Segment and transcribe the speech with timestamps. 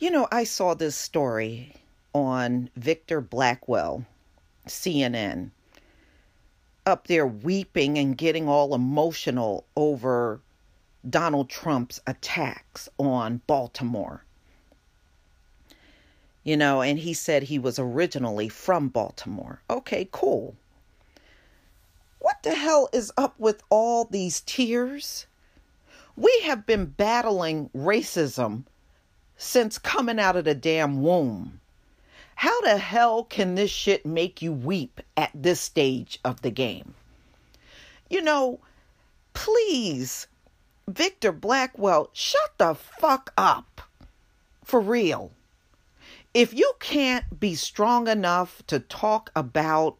[0.00, 1.74] You know, I saw this story
[2.14, 4.06] on Victor Blackwell,
[4.66, 5.50] CNN,
[6.86, 10.40] up there weeping and getting all emotional over
[11.08, 14.24] Donald Trump's attacks on Baltimore.
[16.44, 19.60] You know, and he said he was originally from Baltimore.
[19.68, 20.56] Okay, cool.
[22.20, 25.26] What the hell is up with all these tears?
[26.16, 28.64] We have been battling racism
[29.42, 31.58] since coming out of the damn womb.
[32.34, 36.92] How the hell can this shit make you weep at this stage of the game?
[38.10, 38.60] You know,
[39.32, 40.26] please,
[40.86, 43.80] Victor Blackwell, shut the fuck up.
[44.62, 45.32] For real.
[46.34, 49.96] If you can't be strong enough to talk about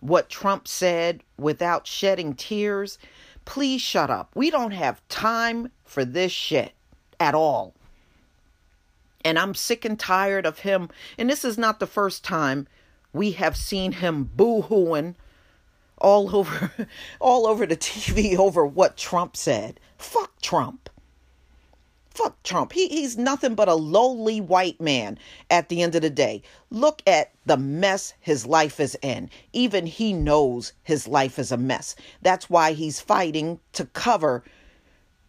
[0.00, 2.98] what Trump said without shedding tears,
[3.46, 4.32] please shut up.
[4.34, 6.72] We don't have time for this shit
[7.18, 7.74] at all.
[9.24, 10.88] And I'm sick and tired of him.
[11.18, 12.66] And this is not the first time
[13.12, 15.16] we have seen him boo-hooing
[15.98, 16.72] all over
[17.20, 19.78] all over the TV over what Trump said.
[19.96, 20.88] Fuck Trump.
[22.10, 22.72] Fuck Trump.
[22.72, 25.18] He, he's nothing but a lowly white man
[25.50, 26.42] at the end of the day.
[26.68, 29.30] Look at the mess his life is in.
[29.54, 31.96] Even he knows his life is a mess.
[32.20, 34.44] That's why he's fighting to cover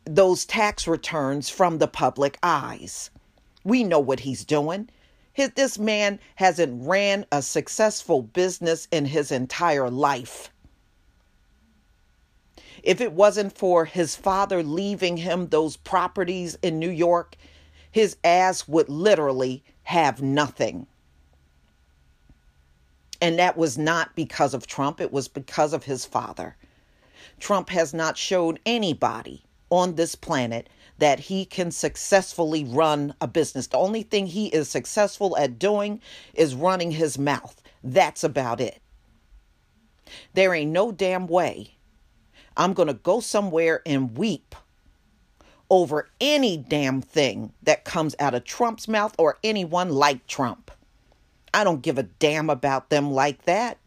[0.03, 3.09] those tax returns from the public eyes.
[3.63, 4.89] We know what he's doing.
[5.33, 10.51] His, this man hasn't ran a successful business in his entire life.
[12.83, 17.35] If it wasn't for his father leaving him those properties in New York,
[17.91, 20.85] his ass would literally have nothing.
[23.21, 26.57] And that was not because of Trump, it was because of his father.
[27.39, 30.67] Trump has not showed anybody on this planet
[30.97, 33.67] that he can successfully run a business.
[33.67, 36.01] The only thing he is successful at doing
[36.33, 37.61] is running his mouth.
[37.83, 38.81] That's about it.
[40.33, 41.75] There ain't no damn way
[42.55, 44.55] I'm going to go somewhere and weep
[45.69, 50.69] over any damn thing that comes out of Trump's mouth or anyone like Trump.
[51.53, 53.77] I don't give a damn about them like that.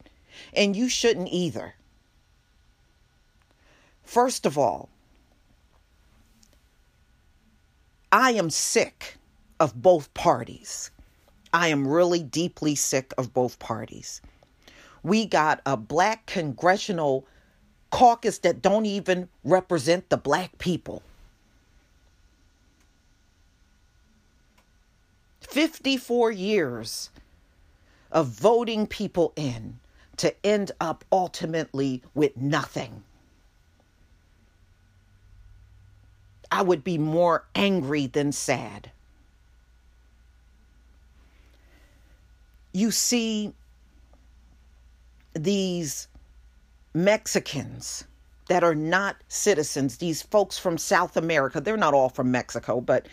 [0.53, 1.75] And you shouldn't either.
[4.03, 4.89] First of all,
[8.13, 9.17] I am sick
[9.59, 10.91] of both parties.
[11.53, 14.21] I am really deeply sick of both parties.
[15.03, 17.27] We got a black congressional
[17.91, 21.03] caucus that don't even represent the black people.
[25.41, 27.11] 54 years
[28.13, 29.79] of voting people in
[30.19, 33.03] to end up ultimately with nothing.
[36.51, 38.91] I would be more angry than sad.
[42.73, 43.55] You see
[45.35, 46.09] these
[46.95, 48.05] Mexicans
[48.49, 53.07] that are not citizens, these folks from South America, they're not all from Mexico, but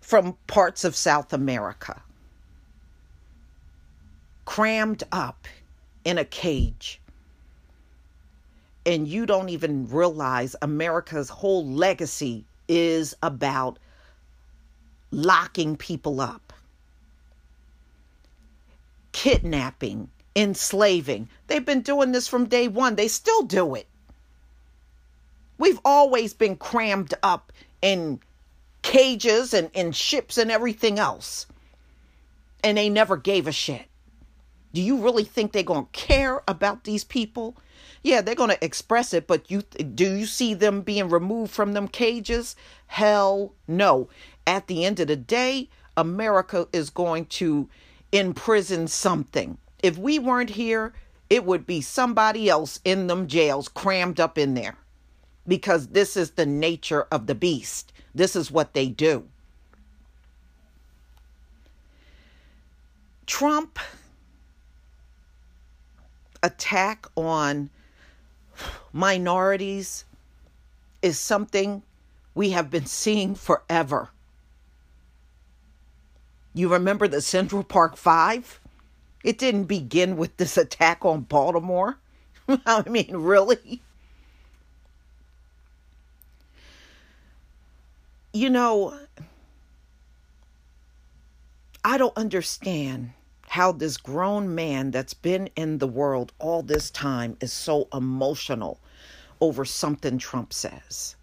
[0.00, 2.02] from parts of South America,
[4.44, 5.48] crammed up
[6.04, 7.00] in a cage.
[8.84, 13.78] And you don't even realize America's whole legacy is about
[15.10, 16.52] locking people up,
[19.12, 21.28] kidnapping, enslaving.
[21.46, 22.96] They've been doing this from day one.
[22.96, 23.86] They still do it.
[25.58, 28.20] We've always been crammed up in
[28.82, 31.46] cages and in ships and everything else.
[32.62, 33.86] And they never gave a shit.
[34.74, 37.56] Do you really think they're going to care about these people?
[38.06, 41.72] Yeah, they're going to express it, but you do you see them being removed from
[41.72, 42.54] them cages?
[42.86, 44.08] Hell no.
[44.46, 47.68] At the end of the day, America is going to
[48.12, 49.58] imprison something.
[49.82, 50.94] If we weren't here,
[51.28, 54.76] it would be somebody else in them jails crammed up in there.
[55.48, 57.92] Because this is the nature of the beast.
[58.14, 59.26] This is what they do.
[63.26, 63.80] Trump
[66.44, 67.68] attack on
[68.96, 70.06] minorities
[71.02, 71.82] is something
[72.34, 74.08] we have been seeing forever.
[76.54, 78.58] You remember the Central Park Five?
[79.22, 81.98] It didn't begin with this attack on Baltimore.
[82.48, 83.82] I mean, really?
[88.32, 88.98] You know,
[91.84, 93.12] I don't understand
[93.48, 98.80] how this grown man that's been in the world all this time is so emotional
[99.40, 101.16] over something Trump says.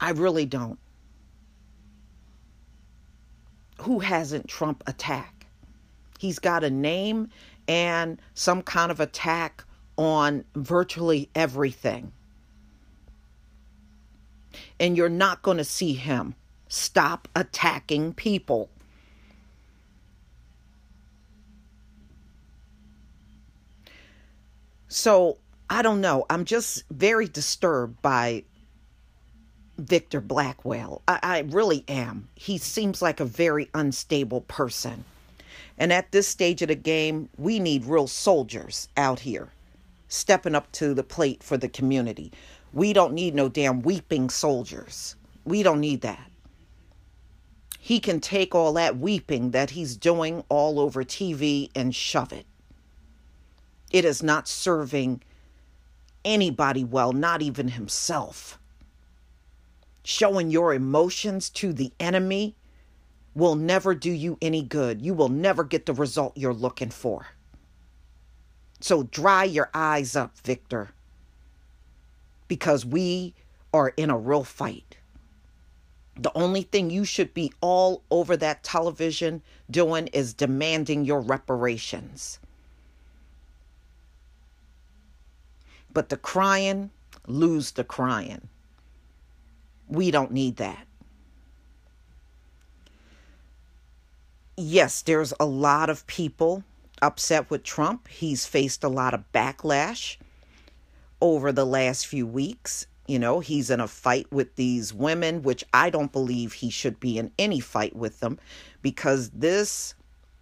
[0.00, 0.78] I really don't.
[3.80, 5.46] Who hasn't Trump attack?
[6.18, 7.28] He's got a name
[7.66, 9.64] and some kind of attack
[9.96, 12.12] on virtually everything.
[14.78, 16.34] And you're not going to see him
[16.68, 18.68] stop attacking people.
[24.94, 25.38] So
[25.68, 26.24] I don't know.
[26.30, 28.44] I'm just very disturbed by
[29.76, 31.02] Victor Blackwell.
[31.08, 32.28] I, I, really am.
[32.36, 35.04] He seems like a very unstable person.
[35.76, 39.48] And at this stage of the game, we need real soldiers out here
[40.06, 42.30] stepping up to the plate for the community.
[42.72, 45.16] We don't need no damn weeping soldiers.
[45.44, 46.30] We don't need that.
[47.80, 52.46] He can take all that weeping that he's doing all over TV and shove it.
[53.94, 55.22] It is not serving
[56.24, 58.58] anybody well, not even himself.
[60.02, 62.56] Showing your emotions to the enemy
[63.36, 65.00] will never do you any good.
[65.00, 67.28] You will never get the result you're looking for.
[68.80, 70.90] So dry your eyes up, Victor,
[72.48, 73.32] because we
[73.72, 74.96] are in a real fight.
[76.16, 79.40] The only thing you should be all over that television
[79.70, 82.40] doing is demanding your reparations.
[85.94, 86.90] But the crying,
[87.26, 88.48] lose the crying.
[89.88, 90.86] We don't need that.
[94.56, 96.64] Yes, there's a lot of people
[97.00, 98.08] upset with Trump.
[98.08, 100.16] He's faced a lot of backlash
[101.20, 102.86] over the last few weeks.
[103.06, 106.98] You know, he's in a fight with these women, which I don't believe he should
[106.98, 108.38] be in any fight with them
[108.80, 109.94] because this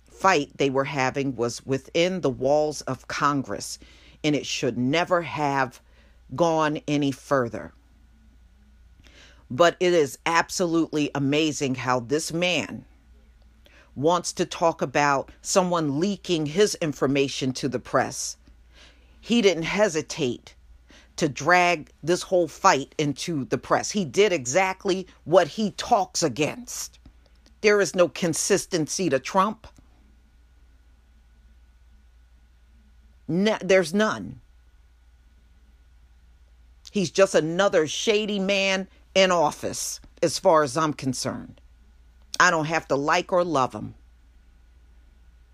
[0.06, 3.78] fight they were having was within the walls of Congress
[4.24, 5.80] and it should never have
[6.34, 7.72] gone any further.
[9.50, 12.84] But it is absolutely amazing how this man
[13.94, 18.36] wants to talk about someone leaking his information to the press.
[19.20, 20.54] He didn't hesitate
[21.16, 23.90] to drag this whole fight into the press.
[23.90, 26.98] He did exactly what he talks against.
[27.60, 29.66] There is no consistency to Trump.
[33.28, 34.40] There's none.
[36.90, 41.60] He's just another shady man in office, as far as I'm concerned.
[42.38, 43.94] I don't have to like or love him.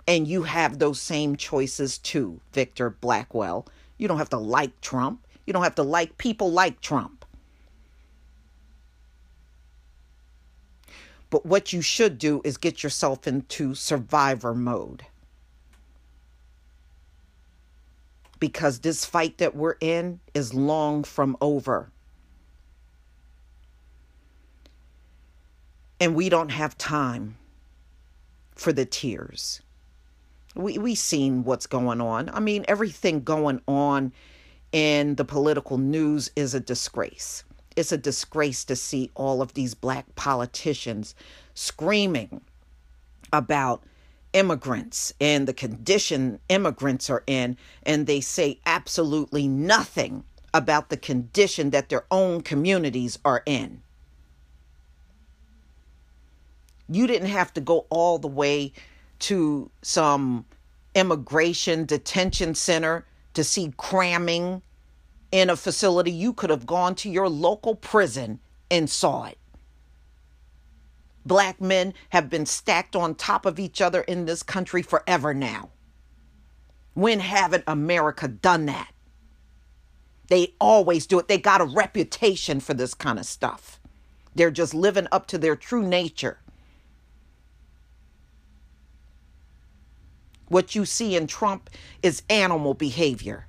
[0.06, 3.68] And you have those same choices too, Victor Blackwell.
[3.98, 5.26] You don't have to like Trump.
[5.46, 7.24] You don't have to like people like Trump.
[11.30, 15.04] But what you should do is get yourself into survivor mode.
[18.40, 21.90] Because this fight that we're in is long from over.
[26.00, 27.37] And we don't have time
[28.54, 29.61] for the tears.
[30.54, 32.28] We we seen what's going on.
[32.30, 34.12] I mean, everything going on
[34.73, 37.45] in the political news is a disgrace.
[37.76, 41.14] It's a disgrace to see all of these black politicians
[41.54, 42.40] screaming
[43.33, 43.83] about
[44.32, 51.70] immigrants and the condition immigrants are in, and they say absolutely nothing about the condition
[51.70, 53.82] that their own communities are in.
[56.88, 58.73] You didn't have to go all the way
[59.20, 60.47] to some
[60.94, 63.04] immigration detention center
[63.35, 64.62] to see cramming
[65.30, 66.11] in a facility.
[66.11, 69.38] You could have gone to your local prison and saw it
[71.28, 75.70] black men have been stacked on top of each other in this country forever now.
[76.94, 78.90] When haven't America done that?
[80.28, 81.28] They always do it.
[81.28, 83.80] They got a reputation for this kind of stuff.
[84.35, 86.38] They're just living up to their true nature.
[90.49, 91.70] What you see in Trump
[92.02, 93.47] is animal behavior.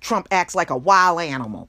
[0.00, 1.68] Trump acts like a wild animal.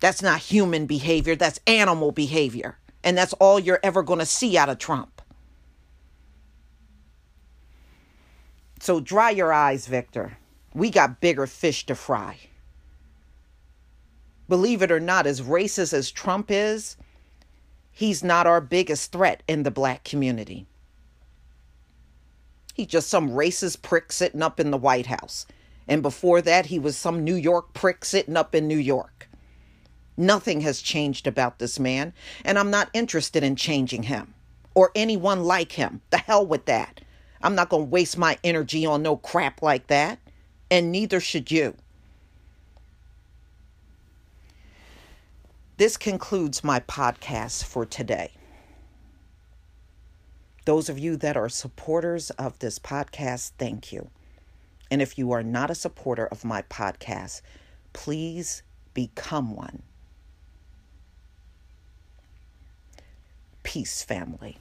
[0.00, 2.78] That's not human behavior, that's animal behavior.
[3.02, 5.22] And that's all you're ever going to see out of Trump.
[8.80, 10.36] So dry your eyes, Victor.
[10.74, 12.38] We got bigger fish to fry.
[14.48, 16.96] Believe it or not, as racist as Trump is,
[17.90, 20.66] he's not our biggest threat in the black community.
[22.74, 25.46] He's just some racist prick sitting up in the White House.
[25.86, 29.28] And before that, he was some New York prick sitting up in New York.
[30.16, 32.12] Nothing has changed about this man,
[32.44, 34.34] and I'm not interested in changing him
[34.74, 36.00] or anyone like him.
[36.10, 37.00] The hell with that.
[37.42, 40.18] I'm not going to waste my energy on no crap like that,
[40.70, 41.74] and neither should you.
[45.76, 48.30] This concludes my podcast for today.
[50.64, 54.08] Those of you that are supporters of this podcast, thank you.
[54.90, 57.42] And if you are not a supporter of my podcast,
[57.92, 58.62] please
[58.94, 59.82] become one.
[63.64, 64.58] Peace, family.